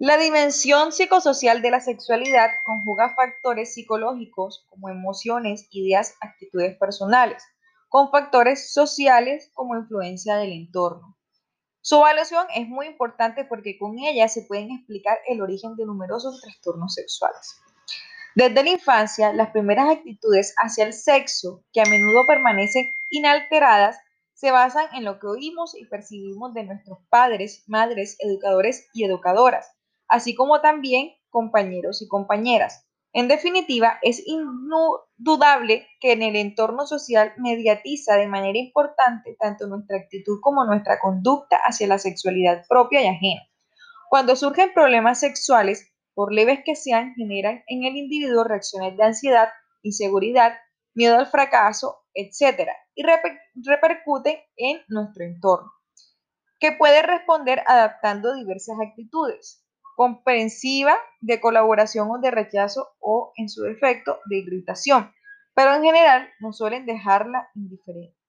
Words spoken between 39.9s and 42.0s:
actitud como nuestra conducta hacia la